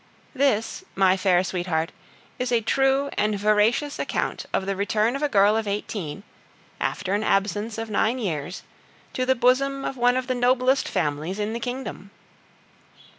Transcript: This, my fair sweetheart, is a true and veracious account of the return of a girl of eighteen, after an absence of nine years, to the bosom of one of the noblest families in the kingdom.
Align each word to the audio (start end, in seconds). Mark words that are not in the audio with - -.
This, 0.33 0.83
my 0.95 1.15
fair 1.15 1.43
sweetheart, 1.43 1.91
is 2.39 2.51
a 2.51 2.59
true 2.61 3.11
and 3.19 3.37
veracious 3.37 3.99
account 3.99 4.47
of 4.51 4.65
the 4.65 4.75
return 4.75 5.15
of 5.15 5.21
a 5.21 5.29
girl 5.29 5.55
of 5.55 5.67
eighteen, 5.67 6.23
after 6.79 7.13
an 7.13 7.23
absence 7.23 7.77
of 7.77 7.87
nine 7.91 8.17
years, 8.17 8.63
to 9.13 9.27
the 9.27 9.35
bosom 9.35 9.85
of 9.85 9.97
one 9.97 10.17
of 10.17 10.25
the 10.25 10.33
noblest 10.33 10.87
families 10.89 11.37
in 11.37 11.53
the 11.53 11.59
kingdom. 11.59 12.09